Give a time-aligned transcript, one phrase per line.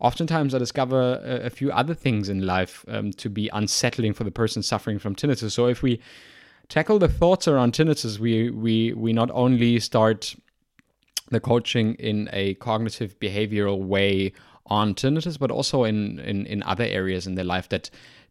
[0.00, 4.24] oftentimes I discover a, a few other things in life um, to be unsettling for
[4.24, 5.52] the person suffering from tinnitus.
[5.52, 6.00] So if we
[6.68, 10.34] tackle the thoughts around tinnitus, we we we not only start
[11.30, 14.32] the coaching in a cognitive behavioral way
[14.66, 17.90] on tinnitus, but also in, in, in other areas in their life that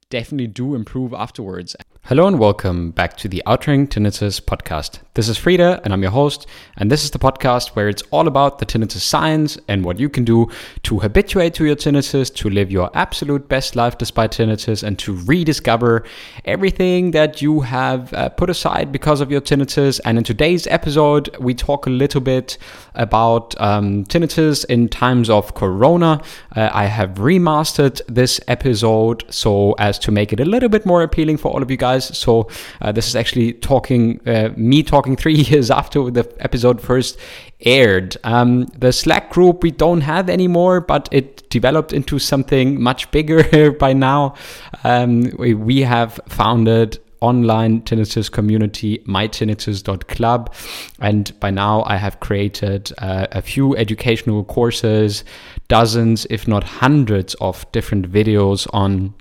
[0.10, 1.76] definitely do improve afterwards.
[2.04, 5.00] Hello and welcome back to the Outring Tinnitus podcast.
[5.16, 6.48] This is Frieder and I'm your host,
[6.78, 10.08] and this is the podcast where it's all about the tinnitus science and what you
[10.08, 10.48] can do
[10.84, 15.18] to habituate to your tinnitus, to live your absolute best life despite tinnitus, and to
[15.26, 16.06] rediscover
[16.46, 20.00] everything that you have uh, put aside because of your tinnitus.
[20.06, 22.58] And in today's episode, we talk a little bit
[22.96, 26.22] about um, tinnitus in times of Corona.
[26.56, 31.02] Uh, I have remastered this episode so as to make it a little bit more
[31.02, 32.18] appealing for all of you guys guys.
[32.18, 32.48] So
[32.82, 37.18] uh, this is actually talking uh, me talking three years after the episode first
[37.62, 38.18] aired.
[38.24, 43.72] Um, the Slack group we don't have anymore, but it developed into something much bigger
[43.86, 44.36] by now.
[44.84, 50.54] Um, we, we have founded online tinnitus community mytinnitus.club
[51.02, 55.24] and by now i have created uh, a few educational courses
[55.68, 59.16] dozens if not hundreds of different videos on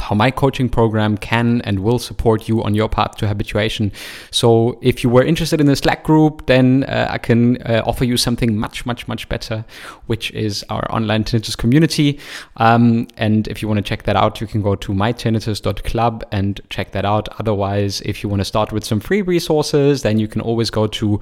[0.00, 3.92] how my coaching program can and will support you on your path to habituation.
[4.30, 8.04] So, if you were interested in the Slack group, then uh, I can uh, offer
[8.04, 9.64] you something much, much, much better,
[10.06, 12.18] which is our online tinnitus community.
[12.56, 16.60] Um, and if you want to check that out, you can go to mytinnitus.club and
[16.70, 17.28] check that out.
[17.38, 20.86] Otherwise, if you want to start with some free resources, then you can always go
[20.88, 21.20] to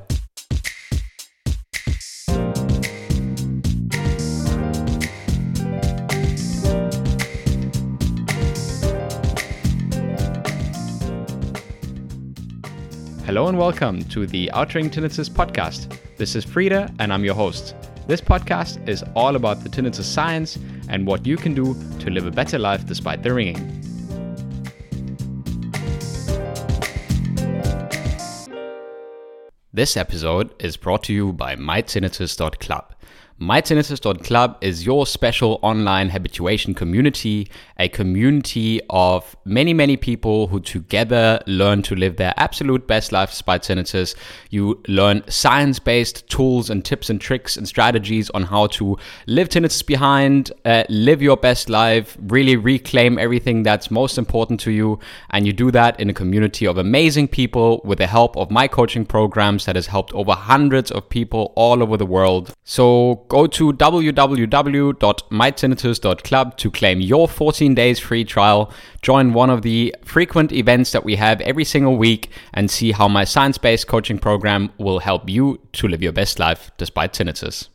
[13.39, 15.97] Hello and welcome to the Outring Tinnitus podcast.
[16.17, 17.77] This is Frieder and I'm your host.
[18.09, 22.27] This podcast is all about the tinnitus science and what you can do to live
[22.27, 23.81] a better life despite the ringing.
[29.73, 32.93] This episode is brought to you by mytinnitus.club.
[33.41, 41.41] MyTinnitus.club is your special online habituation community, a community of many, many people who together
[41.47, 44.17] learn to live their absolute best life despite tinnitus.
[44.51, 49.49] You learn science based tools and tips and tricks and strategies on how to live
[49.51, 54.99] tinnitus behind, uh, live your best life, really reclaim everything that's most important to you.
[55.31, 58.67] And you do that in a community of amazing people with the help of my
[58.67, 62.53] coaching programs that has helped over hundreds of people all over the world.
[62.65, 68.73] So go to www.mytinnitus.club to claim your 14 days free trial.
[69.03, 73.09] Join one of the frequent events that we have every single week and see how
[73.09, 77.69] my science based coaching program will help you to live your best life despite tinnitus.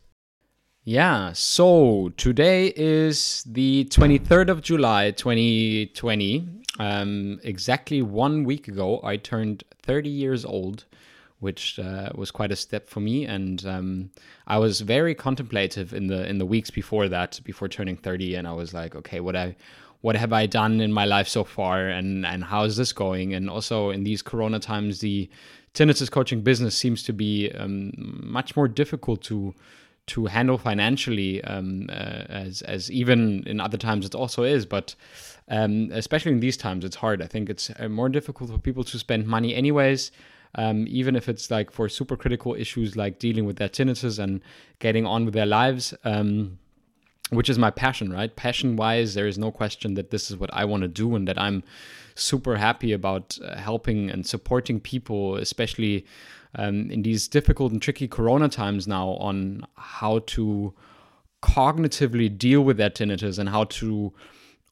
[0.85, 6.49] Yeah, so today is the 23rd of July 2020.
[6.77, 10.83] Um, exactly one week ago, I turned 30 years old
[11.43, 13.25] which uh, was quite a step for me.
[13.25, 14.09] And um,
[14.47, 18.47] I was very contemplative in the in the weeks before that, before turning thirty, and
[18.47, 19.55] I was like, okay, what I
[20.01, 23.33] what have I done in my life so far, and and how is this going?
[23.35, 25.29] And also in these Corona times, the
[25.73, 27.91] tinnitus coaching business seems to be um,
[28.23, 29.53] much more difficult to
[30.05, 34.95] to handle financially, um, uh, as as even in other times it also is, but.
[35.49, 37.21] Um, especially in these times, it's hard.
[37.21, 40.11] I think it's uh, more difficult for people to spend money, anyways
[40.55, 44.41] um, even if it's like for super critical issues like dealing with their tinnitus and
[44.79, 45.93] getting on with their lives.
[46.03, 46.59] Um,
[47.29, 48.35] which is my passion, right?
[48.35, 51.27] Passion wise, there is no question that this is what I want to do and
[51.27, 51.63] that I'm
[52.15, 56.05] super happy about uh, helping and supporting people, especially
[56.55, 60.73] um, in these difficult and tricky corona times now, on how to
[61.41, 64.13] cognitively deal with their tinnitus and how to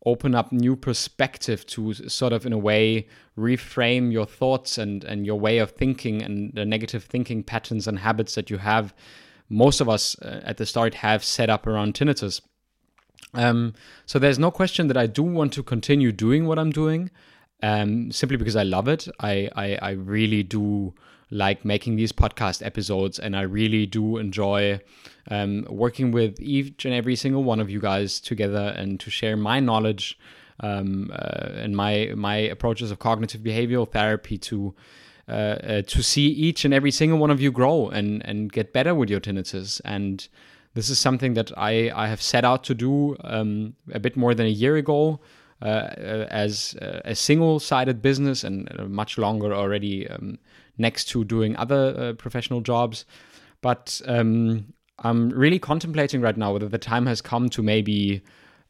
[0.05, 3.07] open up new perspective to sort of in a way
[3.37, 7.99] reframe your thoughts and and your way of thinking and the negative thinking patterns and
[7.99, 8.93] habits that you have.
[9.49, 12.41] Most of us uh, at the start have set up around tinnitus.
[13.33, 13.73] Um,
[14.05, 17.11] so there's no question that I do want to continue doing what I'm doing
[17.63, 19.07] um, simply because I love it.
[19.19, 20.93] I, I, I really do
[21.31, 24.81] like making these podcast episodes, and I really do enjoy
[25.29, 29.37] um, working with each and every single one of you guys together and to share
[29.37, 30.19] my knowledge
[30.59, 34.75] um, uh, and my my approaches of cognitive behavioral therapy to
[35.27, 38.73] uh, uh, to see each and every single one of you grow and and get
[38.73, 39.79] better with your tinnitus.
[39.85, 40.27] And
[40.73, 44.33] this is something that I, I have set out to do um, a bit more
[44.33, 45.19] than a year ago
[45.61, 50.39] uh, uh as a single-sided business and much longer already um,
[50.81, 53.05] next to doing other uh, professional jobs.
[53.61, 58.21] But um, I'm really contemplating right now whether the time has come to maybe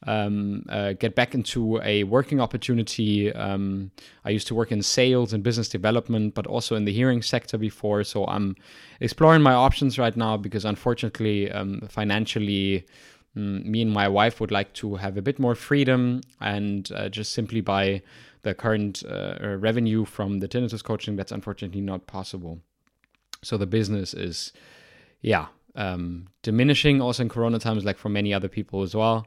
[0.08, 3.32] um, uh, get back into a working opportunity.
[3.34, 3.92] Um,
[4.26, 7.58] I used to work in sales and business development, but also in the hearing sector
[7.58, 8.04] before.
[8.04, 8.56] So I'm
[9.00, 12.86] exploring my options right now because, unfortunately, um, financially,
[13.38, 17.10] mm, me and my wife would like to have a bit more freedom and uh,
[17.10, 18.02] just simply by
[18.44, 22.60] the current uh, uh revenue from the tinnitus coaching, that's unfortunately not possible.
[23.44, 24.54] So the business is,
[25.22, 29.26] yeah, um, diminishing also in Corona times, like for many other people as well.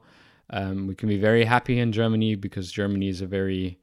[0.51, 3.79] Um, we can be very happy in Germany because Germany is a very,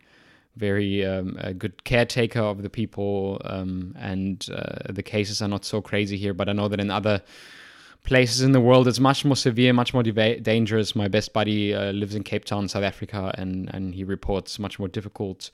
[0.55, 5.65] very um, a good caretaker of the people, um, and uh, the cases are not
[5.65, 6.33] so crazy here.
[6.33, 7.21] But I know that in other
[8.03, 10.95] places in the world, it's much more severe, much more dangerous.
[10.95, 14.79] My best buddy uh, lives in Cape Town, South Africa, and and he reports much
[14.79, 15.51] more difficult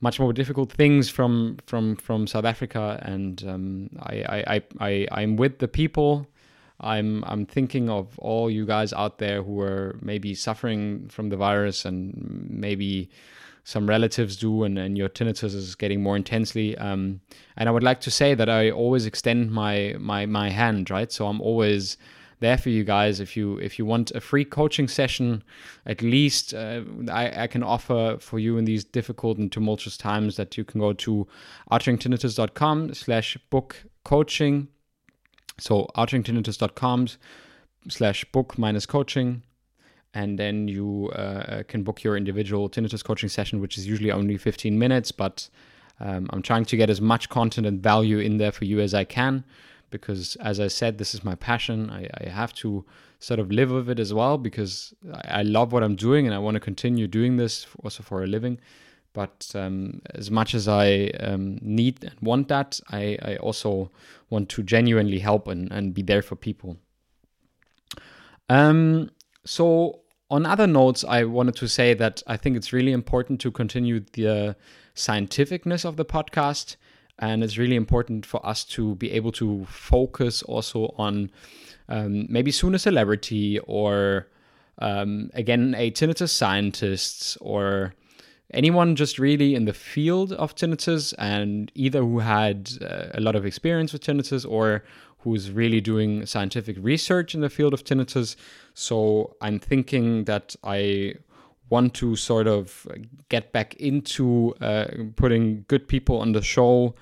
[0.00, 5.36] much more difficult things from from from South Africa, and um, I, I I I'm
[5.36, 6.26] with the people.
[6.80, 11.36] I'm I'm thinking of all you guys out there who are maybe suffering from the
[11.36, 13.10] virus, and maybe
[13.64, 16.76] some relatives do, and, and your tinnitus is getting more intensely.
[16.78, 17.20] Um,
[17.56, 21.12] and I would like to say that I always extend my my my hand, right?
[21.12, 21.96] So I'm always
[22.40, 23.20] there for you guys.
[23.20, 25.42] If you if you want a free coaching session,
[25.86, 30.36] at least uh, I, I can offer for you in these difficult and tumultuous times
[30.36, 31.28] that you can go to
[31.70, 34.68] outeringtinnitus.com slash book coaching.
[35.58, 37.08] So outeringtinnitus.com
[37.88, 39.42] slash book minus coaching
[40.14, 44.36] and then you uh, can book your individual tinnitus coaching session, which is usually only
[44.36, 45.12] 15 minutes.
[45.12, 45.48] But
[46.00, 48.94] um, I'm trying to get as much content and value in there for you as
[48.94, 49.44] I can
[49.90, 51.90] because as I said, this is my passion.
[51.90, 52.84] I, I have to
[53.18, 56.34] sort of live with it as well because I, I love what I'm doing and
[56.34, 58.58] I want to continue doing this also for a living.
[59.12, 63.90] But um, as much as I um, need and want that, I, I also
[64.30, 66.76] want to genuinely help and, and be there for people.
[68.48, 69.10] Um,
[69.44, 69.99] so,
[70.30, 74.00] on other notes, I wanted to say that I think it's really important to continue
[74.12, 74.56] the
[74.94, 76.76] scientificness of the podcast
[77.20, 81.30] and it's really important for us to be able to focus also on
[81.88, 84.26] um, maybe soon a celebrity or
[84.78, 87.94] um, again a tinnitus scientist or
[88.52, 93.36] anyone just really in the field of tinnitus and either who had uh, a lot
[93.36, 94.82] of experience with tinnitus or
[95.22, 98.36] who's really doing scientific research in the field of tinnitus
[98.74, 101.14] so i'm thinking that i
[101.70, 102.86] want to sort of
[103.28, 104.86] get back into uh,
[105.16, 106.94] putting good people on the show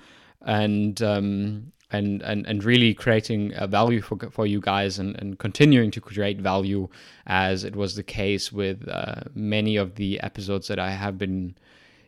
[0.45, 5.39] and um, and and and really creating a value for for you guys and and
[5.39, 6.87] continuing to create value
[7.25, 11.55] as it was the case with uh, many of the episodes that I have been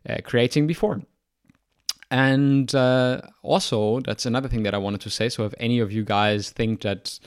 [0.08, 1.02] uh, creating before.
[2.12, 5.30] And uh, also, that's another thing that I wanted to say.
[5.30, 7.18] So, if any of you guys think that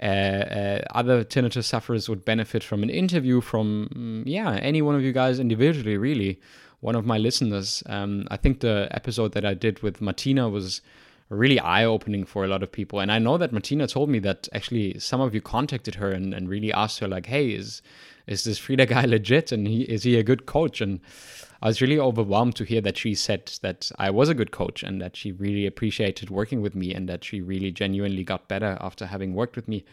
[0.00, 4.94] uh, uh, other tinnitus sufferers would benefit from an interview from, mm, yeah, any one
[4.94, 6.40] of you guys individually, really,
[6.78, 7.82] one of my listeners.
[7.86, 10.80] Um, I think the episode that I did with Martina was
[11.28, 13.00] really eye opening for a lot of people.
[13.00, 16.32] And I know that Martina told me that actually some of you contacted her and,
[16.32, 17.82] and really asked her, like, hey, is
[18.26, 19.52] is this Frieder guy legit?
[19.52, 20.80] And he, is he a good coach?
[20.80, 21.00] And
[21.62, 24.82] I was really overwhelmed to hear that she said that I was a good coach
[24.82, 28.78] and that she really appreciated working with me and that she really genuinely got better
[28.80, 29.84] after having worked with me.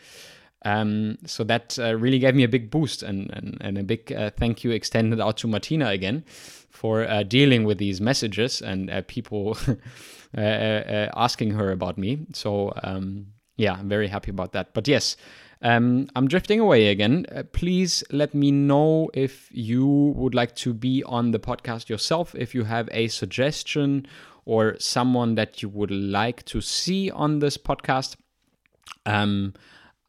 [0.66, 4.12] Um, so that uh, really gave me a big boost and, and, and a big
[4.12, 6.24] uh, thank you extended out to Martina again
[6.70, 9.58] for uh, dealing with these messages and uh, people
[10.38, 12.26] uh, uh, asking her about me.
[12.34, 14.74] So um, yeah, I'm very happy about that.
[14.74, 15.18] But yes,
[15.62, 17.26] um, I'm drifting away again.
[17.34, 22.36] Uh, please let me know if you would like to be on the podcast yourself,
[22.36, 24.06] if you have a suggestion
[24.46, 28.16] or someone that you would like to see on this podcast.
[29.06, 29.54] Um,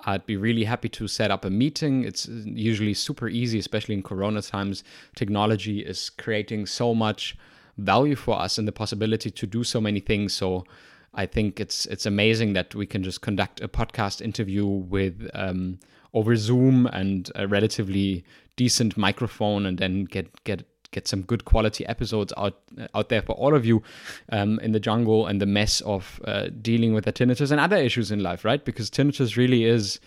[0.02, 2.04] I'd be really happy to set up a meeting.
[2.04, 4.84] It's usually super easy, especially in Corona times.
[5.16, 7.36] Technology is creating so much
[7.78, 10.34] value for us and the possibility to do so many things.
[10.34, 10.64] So
[11.14, 15.78] I think it's it's amazing that we can just conduct a podcast interview with um,
[16.14, 18.24] over Zoom and a relatively
[18.56, 22.60] decent microphone, and then get get get some good quality episodes out
[22.94, 23.82] out there for all of you
[24.32, 27.76] um, in the jungle and the mess of uh, dealing with the tinnitus and other
[27.76, 28.64] issues in life, right?
[28.64, 30.00] Because tinnitus really is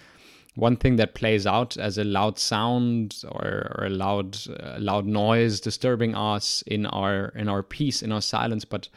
[0.55, 5.05] one thing that plays out as a loud sound or, or a loud uh, loud
[5.05, 8.89] noise disturbing us in our in our peace in our silence but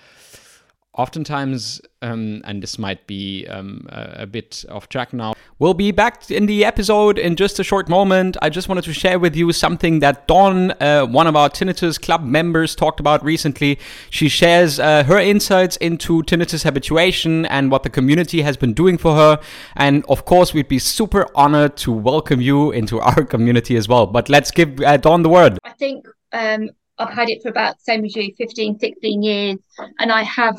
[0.96, 5.34] oftentimes, um, and this might be um, a, a, bit off track now.
[5.58, 8.36] We'll be back in the episode in just a short moment.
[8.40, 12.00] I just wanted to share with you something that Dawn, uh, one of our Tinnitus
[12.00, 13.78] Club members, talked about recently.
[14.10, 18.96] She shares uh, her insights into tinnitus habituation and what the community has been doing
[18.96, 19.40] for her.
[19.76, 24.06] And of course, we'd be super honored to welcome you into our community as well.
[24.06, 25.58] But let's give uh, Dawn the word.
[25.64, 29.58] I think um, I've had it for about same as you 15 16 years
[29.98, 30.58] and I have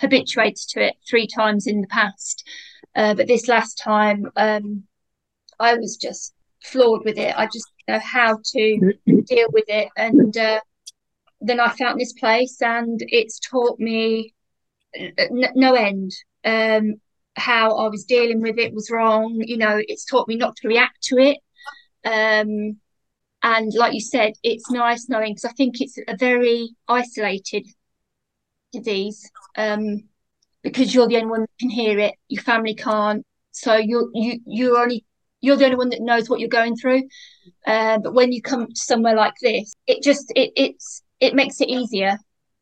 [0.00, 2.48] habituated to it three times in the past.
[2.96, 4.84] Uh, but this last time um,
[5.58, 7.36] I was just floored with it.
[7.36, 8.94] I just know how to
[9.26, 10.60] deal with it and uh,
[11.40, 14.32] then I found this place and it's taught me
[14.94, 16.12] n- no end.
[16.44, 16.94] Um,
[17.36, 20.68] how I was dealing with it was wrong you know it's taught me not to
[20.68, 21.38] react to it.
[22.04, 22.78] Um,
[23.44, 27.66] and like you said, it's nice knowing because I think it's a very isolated
[28.72, 30.04] disease um,
[30.62, 32.14] because you're the only one that can hear it.
[32.28, 35.04] Your family can't, so you're you you're only
[35.42, 37.02] you're the only one that knows what you're going through.
[37.66, 41.60] Uh, but when you come to somewhere like this, it just it it's it makes
[41.60, 42.16] it easier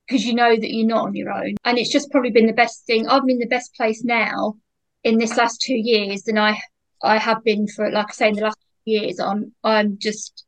[0.08, 1.54] because you know that you're not on your own.
[1.64, 3.08] And it's just probably been the best thing.
[3.08, 4.56] I'm in the best place now
[5.04, 6.60] in this last two years than I
[7.04, 9.20] I have been for like I say in the last years.
[9.20, 10.44] I'm I'm just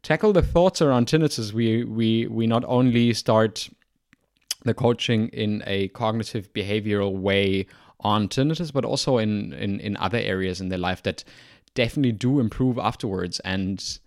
[0.00, 3.68] tackle the thoughts around tinnitus, we we we not only start
[4.66, 7.66] the coaching in a cognitive behavioral way
[8.00, 11.24] on tinnitus, but also in, in, in other areas in their life that
[11.74, 13.40] definitely do improve afterwards.
[13.40, 13.98] And,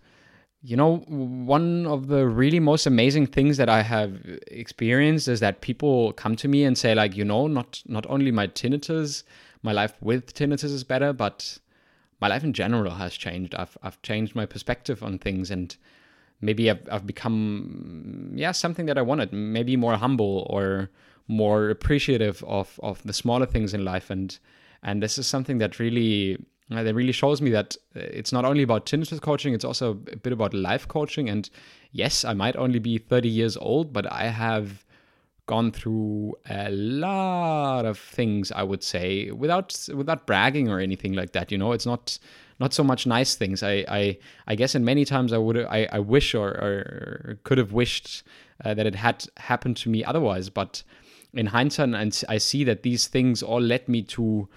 [0.62, 5.60] you know, one of the really most amazing things that I have experienced is that
[5.60, 9.24] people come to me and say, like, you know, not not only my tinnitus,
[9.62, 11.58] my life with tinnitus is better, but
[12.20, 13.54] my life in general has changed.
[13.54, 15.76] I've I've changed my perspective on things and
[16.40, 19.32] maybe I've, I've become yeah something that I wanted.
[19.32, 20.90] Maybe more humble or
[21.28, 24.10] more appreciative of of the smaller things in life.
[24.10, 24.38] And
[24.82, 26.38] and this is something that really
[26.70, 29.90] uh, that really shows me that uh, it's not only about tinnitus coaching it's also
[29.90, 31.28] a bit about life coaching.
[31.28, 31.48] And
[31.92, 34.84] yes I might only be 30 years old but I have
[35.46, 41.32] gone through a lot of things I would say without without bragging or anything like
[41.32, 41.72] that you know?
[41.72, 42.18] It's not
[42.60, 43.62] not so much nice things.
[43.62, 47.58] I I, I guess in many times I would I, I wish or, or could
[47.58, 48.22] have wished
[48.64, 50.50] uh, that it had happened to me otherwise.
[50.50, 50.82] But
[51.32, 54.48] in hindsight, and I see that these things all led me to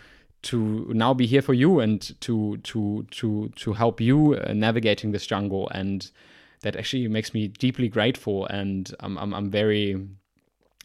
[0.44, 5.12] to now be here for you and to to to to help you uh, navigating
[5.12, 6.12] this jungle and
[6.62, 10.06] that actually makes me deeply grateful and I'm I'm, I'm very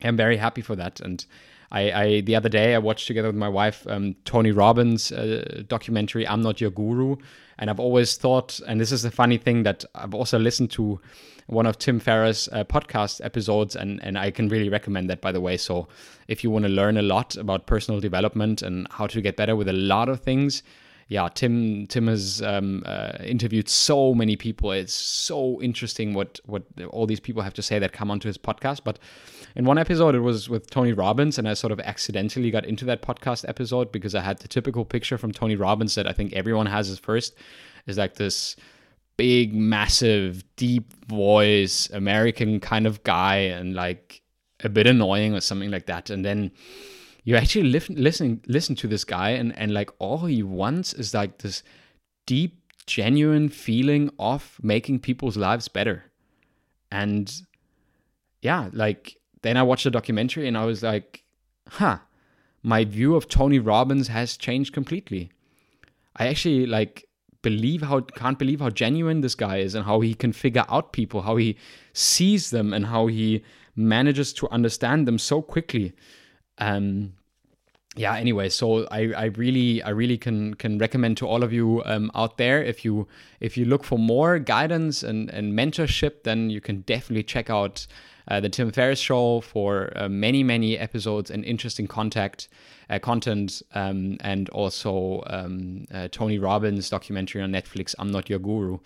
[0.03, 1.25] I'm very happy for that and
[1.71, 5.63] I, I the other day I watched together with my wife um, Tony Robbins' uh,
[5.69, 7.17] documentary "I'm Not Your Guru,"
[7.59, 11.01] and I've always thought, and this is the funny thing that I've also listened to
[11.47, 15.31] one of Tim Ferriss' uh, podcast episodes, and and I can really recommend that by
[15.31, 15.57] the way.
[15.59, 15.89] So
[16.27, 19.55] if you want to learn a lot about personal development and how to get better
[19.55, 20.63] with a lot of things,
[21.09, 24.73] yeah, Tim Tim has um, uh, interviewed so many people.
[24.73, 28.37] It's so interesting what what all these people have to say that come onto his
[28.37, 28.81] podcast.
[28.85, 28.99] But
[29.57, 32.85] in one episode, it was with Tony Robbins, and I sort of accidentally got into
[32.85, 36.35] that podcast episode because I had the typical picture from Tony Robbins that I think
[36.35, 37.35] everyone has as first
[37.87, 38.55] is like this
[39.17, 44.21] big, massive, deep voice, American kind of guy, and like
[44.63, 46.11] a bit annoying or something like that.
[46.11, 46.51] And then
[47.25, 51.15] you actually li- listen listen to this guy and and like all he wants is
[51.15, 51.63] like this
[52.27, 56.05] deep genuine feeling of making people's lives better
[56.91, 57.43] and
[58.41, 61.23] yeah like then i watched the documentary and i was like
[61.69, 61.99] huh
[62.63, 65.31] my view of tony robbins has changed completely
[66.17, 67.09] i actually like
[67.43, 70.93] believe how can't believe how genuine this guy is and how he can figure out
[70.93, 71.57] people, how he
[71.93, 73.43] sees them, and how he
[73.77, 75.93] manages to understand them so quickly.
[76.59, 77.15] Um,
[77.99, 81.83] yeah anyway so I, I really i really can can recommend to all of you
[81.85, 83.09] um, out there if you
[83.41, 87.87] if you look for more guidance and, and mentorship then you can definitely check out
[88.29, 92.49] uh, the tim ferriss show for uh, many many episodes and interesting contact
[92.89, 98.39] uh, content um, and also um, uh, tony robbins documentary on netflix i'm not your
[98.39, 98.79] guru.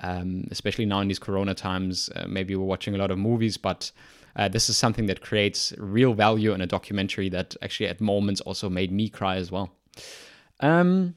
[0.00, 3.56] Um, especially now in these corona times uh, maybe we're watching a lot of movies
[3.56, 3.92] but
[4.36, 8.40] uh, this is something that creates real value in a documentary that actually at moments
[8.40, 9.70] also made me cry as well.
[10.60, 11.14] Um,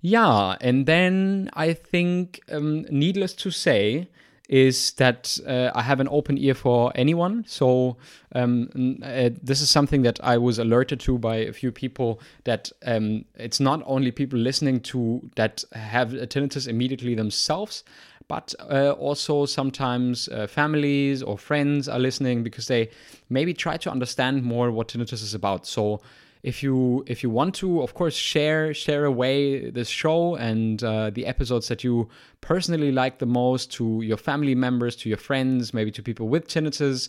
[0.00, 4.08] yeah, and then I think, um, needless to say,
[4.48, 7.44] is that uh, I have an open ear for anyone.
[7.48, 7.96] So
[8.34, 12.70] um, uh, this is something that I was alerted to by a few people that
[12.84, 17.82] um, it's not only people listening to that have tinnitus immediately themselves,
[18.28, 22.90] but uh, also sometimes uh, families or friends are listening because they
[23.30, 25.66] maybe try to understand more what tinnitus is about.
[25.66, 26.00] So
[26.42, 31.10] if you if you want to, of course, share share away this show and uh,
[31.10, 32.08] the episodes that you
[32.40, 36.46] personally like the most to your family members, to your friends, maybe to people with
[36.46, 37.08] tinnitus.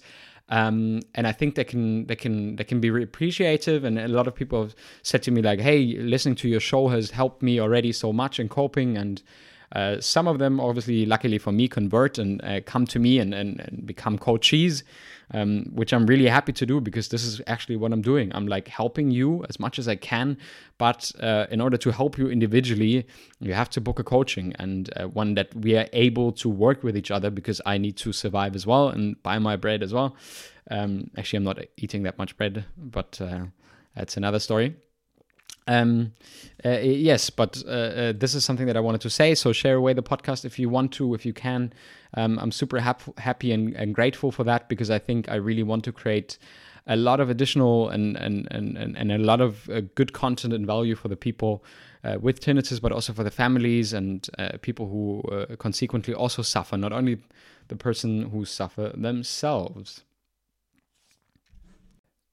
[0.49, 3.83] Um, and I think they can they can they can be appreciative.
[3.83, 6.87] And a lot of people have said to me like, "Hey, listening to your show
[6.87, 9.21] has helped me already so much in coping." And
[9.73, 13.33] uh, some of them, obviously, luckily for me, convert and uh, come to me and,
[13.33, 14.83] and, and become coaches,
[15.33, 18.31] um, which I'm really happy to do because this is actually what I'm doing.
[18.33, 20.37] I'm like helping you as much as I can,
[20.77, 23.05] but uh, in order to help you individually,
[23.39, 26.83] you have to book a coaching and uh, one that we are able to work
[26.83, 29.93] with each other because I need to survive as well and buy my bread as
[29.93, 30.15] well.
[30.71, 33.45] Um, actually, I'm not eating that much bread, but uh,
[33.95, 34.75] that's another story.
[35.67, 36.13] Um,
[36.65, 39.35] uh, yes, but uh, uh, this is something that I wanted to say.
[39.35, 41.73] So share away the podcast if you want to, if you can.
[42.15, 45.63] Um, I'm super hap- happy and, and, grateful for that because I think I really
[45.63, 46.37] want to create
[46.87, 50.65] a lot of additional and and and, and a lot of uh, good content and
[50.65, 51.65] value for the people
[52.05, 55.21] uh, with tinnitus, but also for the families and uh, people who
[55.57, 57.17] consequently also suffer, not only
[57.67, 60.03] the person who suffer themselves.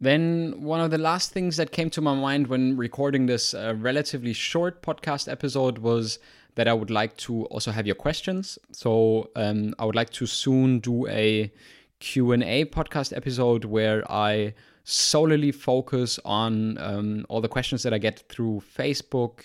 [0.01, 3.75] Then, one of the last things that came to my mind when recording this uh,
[3.79, 6.19] relatively short podcast episode was
[6.57, 8.59] that I would like to also have your questions.
[8.73, 11.53] So, um, I would like to soon do a
[12.01, 14.55] Q&A podcast episode where I
[14.85, 19.45] solely focus on um, all the questions that I get through Facebook,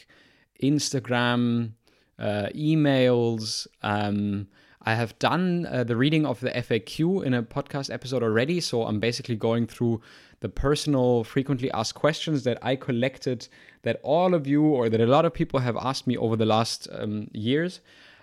[0.62, 1.72] Instagram,
[2.20, 4.48] uh, emails, um,
[4.84, 8.62] I have done uh, the reading of the FAQ in a podcast episode already.
[8.62, 10.02] So I'm basically going through
[10.40, 13.48] the personal, frequently asked questions that I collected
[13.82, 16.46] that all of you or that a lot of people have asked me over the
[16.46, 17.82] last um, years.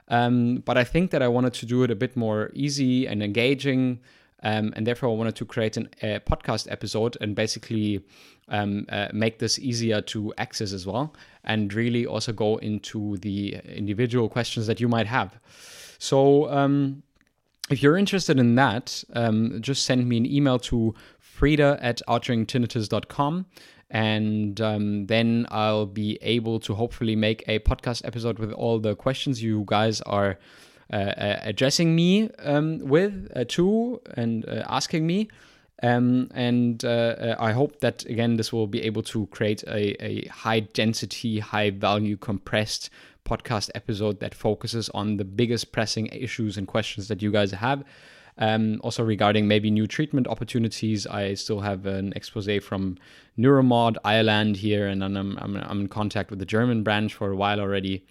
[0.09, 3.23] Um, but I think that I wanted to do it a bit more easy and
[3.23, 4.01] engaging.
[4.43, 8.05] Um, and therefore, I wanted to create an, a podcast episode and basically
[8.49, 11.15] um, uh, make this easier to access as well,
[11.45, 15.39] and really also go into the individual questions that you might have.
[15.99, 17.03] So, um,
[17.69, 23.47] if you're interested in that, um, just send me an email to frida at outeringtinnitus.com
[23.91, 28.97] and um, then I'll be able to hopefully make a podcast episode with all the
[28.97, 30.39] questions you guys are
[30.93, 35.29] uh, uh, addressing me um, with uh, to and uh, asking me.
[35.83, 40.03] Um, and uh, uh, I hope that again this will be able to create a,
[40.03, 42.91] a high density, high value, compressed
[43.27, 47.85] podcast episode that focuses on the biggest pressing issues and questions that you guys have.
[48.39, 52.99] Um, also regarding maybe new treatment opportunities, I still have an expose from
[53.39, 57.37] Neuromod Ireland here, and I'm, I'm, I'm in contact with the German branch for a
[57.37, 58.05] while already,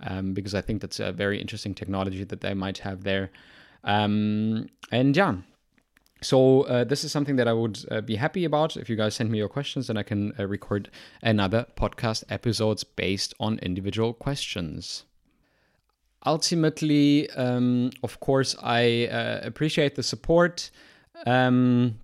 [0.00, 3.30] um, because I think that's a very interesting technology that they might have there.
[3.84, 5.36] Um, and yeah,
[6.22, 8.76] so uh, this is something that I would uh, be happy about.
[8.76, 10.90] If you guys send me your questions, then I can uh, record
[11.22, 15.04] another podcast episodes based on individual questions
[16.26, 20.70] ultimately, um, of course, I uh, appreciate the support.
[21.24, 22.00] Um,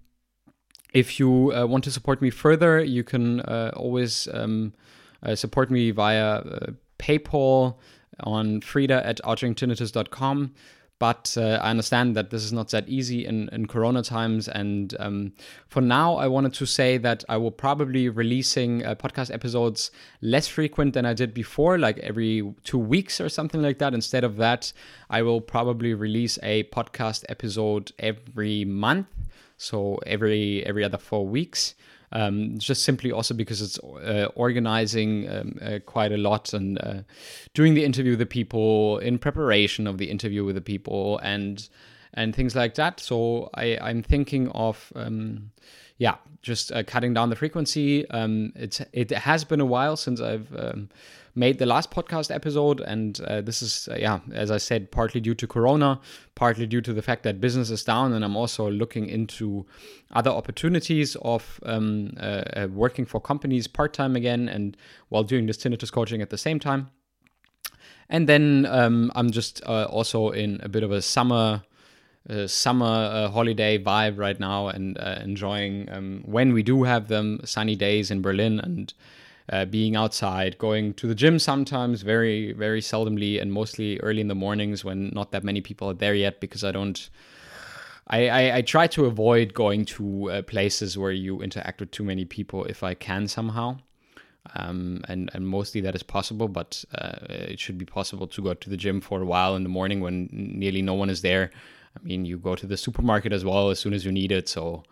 [0.95, 4.73] if you uh, want to support me further, you can uh, always um,
[5.35, 6.43] support me via
[6.99, 7.77] PayPal
[8.21, 10.55] on frida at outeringtinnitus.com.
[11.03, 14.47] But uh, I understand that this is not that easy in, in Corona times.
[14.47, 15.33] And um,
[15.67, 20.47] for now, I wanted to say that I will probably releasing uh, podcast episodes less
[20.47, 23.95] frequent than I did before, like every two weeks or something like that.
[23.95, 24.73] Instead of that,
[25.11, 29.09] I will probably release a podcast episode every month,
[29.57, 31.75] so every every other four weeks.
[32.15, 37.03] Um, just simply also because it's uh, organizing um, uh, quite a lot and uh,
[37.55, 41.69] doing the interview with the people in preparation of the interview with the people and
[42.15, 43.01] and things like that.
[43.01, 45.51] So I, I'm thinking of um,
[45.99, 48.09] yeah, just uh, cutting down the frequency.
[48.11, 50.89] Um, it's it has been a while since I've um,
[51.35, 55.21] made the last podcast episode, and uh, this is uh, yeah, as I said, partly
[55.21, 56.01] due to Corona,
[56.35, 59.67] partly due to the fact that business is down, and I'm also looking into
[60.13, 64.77] other opportunities of um, uh, uh, working for companies part time again, and
[65.09, 66.91] while doing this tinnitus coaching at the same time.
[68.09, 71.63] And then um, I'm just uh, also in a bit of a summer
[72.31, 77.09] uh, summer uh, holiday vibe right now and uh, enjoying um, when we do have
[77.09, 78.95] them sunny days in Berlin and
[79.51, 84.29] uh, being outside, going to the gym sometimes, very, very seldomly, and mostly early in
[84.29, 87.09] the mornings when not that many people are there yet because I don't.
[88.09, 92.03] I, I, I try to avoid going to uh, places where you interact with too
[92.03, 93.79] many people if I can somehow.
[94.57, 98.55] Um, and, and mostly that is possible, but uh, it should be possible to go
[98.55, 101.53] to the gym for a while in the morning when nearly no one is there
[101.97, 104.49] I mean, you go to the supermarket as well as soon as you need it.
[104.49, 104.85] So,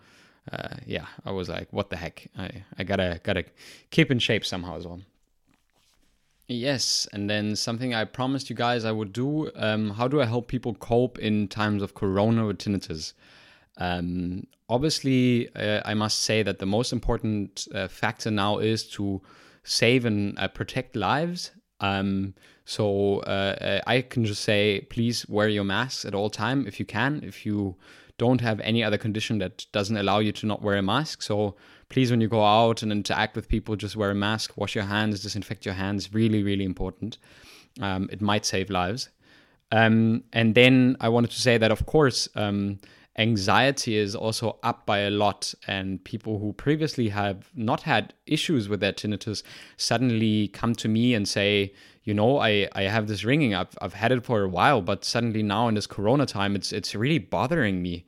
[0.53, 2.27] uh, yeah, I was like, what the heck?
[2.37, 3.45] I, I gotta gotta
[3.91, 5.01] keep in shape somehow as well.
[6.49, 9.53] Yes, and then something I promised you guys I would do.
[9.55, 13.13] Um, how do I help people cope in times of corona with tinnitus?
[13.77, 19.23] Um, obviously, uh, I must say that the most important uh, factor now is to
[19.63, 21.53] save and uh, protect lives.
[21.79, 22.35] Um,
[22.65, 26.85] so uh, I can just say, please wear your mask at all time if you
[26.85, 27.21] can.
[27.23, 27.77] If you
[28.25, 31.57] don't have any other condition that doesn't allow you to not wear a mask, so
[31.89, 34.85] please, when you go out and interact with people, just wear a mask, wash your
[34.85, 36.13] hands, disinfect your hands.
[36.13, 37.19] Really, really important.
[37.81, 39.09] Um, it might save lives.
[39.73, 42.79] Um, and then I wanted to say that, of course, um,
[43.19, 48.69] anxiety is also up by a lot and people who previously have not had issues
[48.69, 49.43] with their tinnitus
[49.77, 51.73] suddenly come to me and say
[52.05, 53.55] you know i i have this ringing.
[53.55, 56.73] I've, I've had it for a while but suddenly now in this corona time it's
[56.73, 58.07] it's really bothering me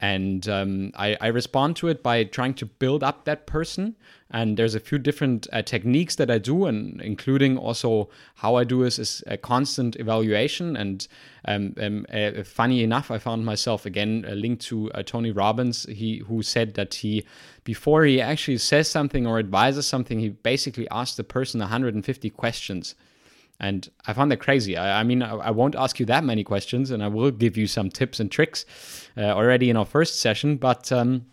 [0.00, 3.96] and um, I, I, respond to it by trying to build up that person.
[4.30, 8.62] And there's a few different uh, techniques that i do and including also how i
[8.62, 10.76] do this is a constant evaluation.
[10.76, 11.08] And
[11.46, 15.84] um, um, uh, funny enough i found myself again a link to uh, tony robbins.
[15.88, 17.24] He who said that he
[17.64, 22.94] before he actually says something or advises something he basically asks the person 150 questions
[23.60, 24.76] and I found that crazy.
[24.76, 27.56] I, I mean, I, I, won't ask you that many questions, and I will give
[27.56, 28.64] you some tips and tricks
[29.16, 30.56] uh, already in our first session.
[30.56, 31.26] But um,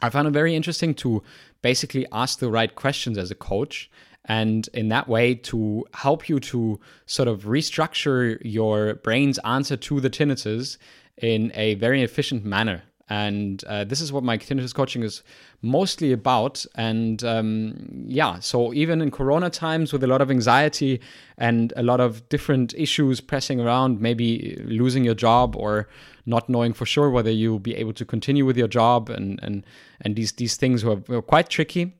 [0.00, 1.22] I found it very interesting to
[1.62, 3.90] basically ask the right questions as a coach.
[4.24, 10.00] And in that way, to help you to sort of restructure your brain's answer to
[10.00, 10.78] the tinnitus
[11.16, 12.82] in a very efficient manner.
[13.12, 15.22] And uh, this is what my tinnitus coaching is
[15.60, 16.64] mostly about.
[16.76, 20.98] And um, yeah, so even in Corona times with a lot of anxiety
[21.36, 25.88] and a lot of different issues pressing around, maybe losing your job or
[26.24, 29.66] not knowing for sure whether you'll be able to continue with your job and and
[30.00, 31.92] and these these things were, were quite tricky.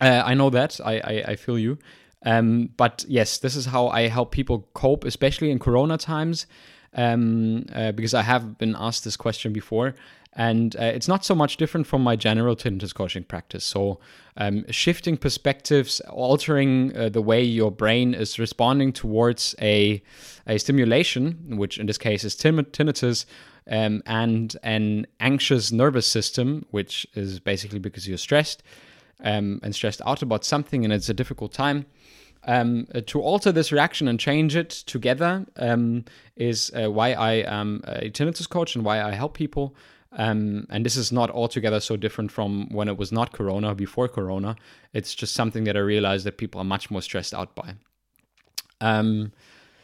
[0.00, 0.80] Uh, I know that.
[0.84, 1.78] I I, I feel you.
[2.26, 6.46] Um, but yes, this is how I help people cope, especially in Corona times
[6.94, 9.94] um, uh, because I have been asked this question before.
[10.36, 13.64] And uh, it's not so much different from my general tinnitus coaching practice.
[13.64, 14.00] So,
[14.36, 20.02] um, shifting perspectives, altering uh, the way your brain is responding towards a,
[20.48, 23.26] a stimulation, which in this case is tinnitus,
[23.70, 28.62] um, and an anxious nervous system, which is basically because you're stressed
[29.22, 31.86] um, and stressed out about something and it's a difficult time
[32.46, 36.04] um, uh, to alter this reaction and change it together um,
[36.36, 39.74] is uh, why I am a tinnitus coach and why I help people.
[40.16, 44.08] Um, and this is not altogether so different from when it was not Corona, before
[44.08, 44.56] Corona.
[44.92, 47.74] It's just something that I realized that people are much more stressed out by.
[48.80, 49.32] Um,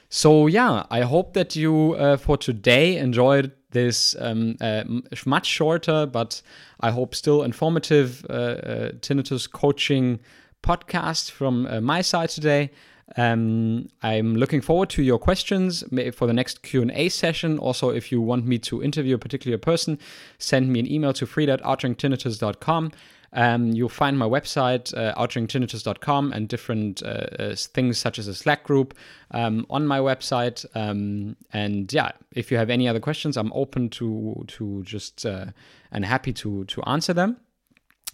[0.08, 4.82] so, yeah, I hope that you uh, for today enjoyed this um, uh,
[5.24, 6.42] much shorter, but
[6.80, 10.18] I hope still informative uh, uh tinnitus coaching
[10.62, 12.70] podcast from uh, my side today.
[13.16, 15.82] Um, I'm looking forward to your questions
[16.14, 17.58] for the next Q&A session.
[17.58, 19.98] Also, if you want me to interview a particular person,
[20.38, 22.92] send me an email to free.outeringtinnitus.com.
[23.32, 28.34] Um, you'll find my website, uh, outeringtinnitus.com, and different uh, uh, things such as a
[28.34, 28.94] Slack group
[29.30, 30.64] um, on my website.
[30.74, 35.46] Um, and yeah, if you have any other questions, I'm open to to just uh,
[35.92, 37.36] and happy to to answer them.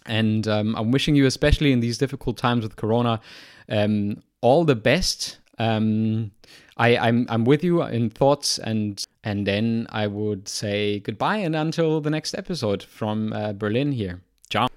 [0.05, 3.19] And um, I'm wishing you, especially in these difficult times with Corona,
[3.69, 5.39] um, all the best.
[5.59, 6.31] Um,
[6.77, 11.55] I, I'm I'm with you in thoughts, and and then I would say goodbye and
[11.55, 14.21] until the next episode from uh, Berlin here.
[14.49, 14.67] Ciao.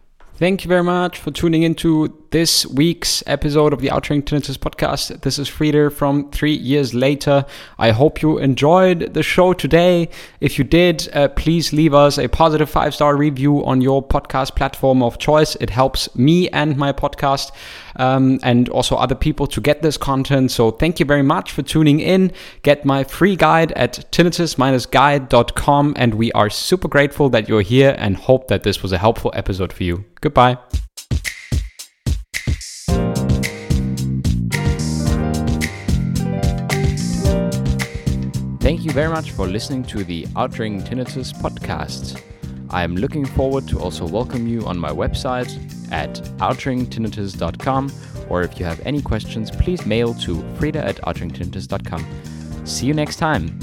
[0.40, 5.20] Thank you very much for tuning into this week's episode of the Outring Tinnitus podcast.
[5.20, 7.44] This is Frieder from Three Years Later.
[7.78, 10.08] I hope you enjoyed the show today.
[10.40, 14.56] If you did, uh, please leave us a positive five star review on your podcast
[14.56, 15.56] platform of choice.
[15.56, 17.50] It helps me and my podcast
[17.96, 20.50] um, and also other people to get this content.
[20.50, 22.32] So thank you very much for tuning in.
[22.62, 25.92] Get my free guide at tinnitus-guide.com.
[25.96, 29.32] And we are super grateful that you're here and hope that this was a helpful
[29.34, 30.04] episode for you.
[30.20, 30.58] Goodbye.
[38.60, 42.22] Thank you very much for listening to the Outring Tinnitus podcast.
[42.68, 45.50] I am looking forward to also welcome you on my website
[45.90, 47.92] at outringtinnitus.com
[48.28, 52.06] or if you have any questions, please mail to frida at outringtinnitus.com.
[52.64, 53.58] See you next time.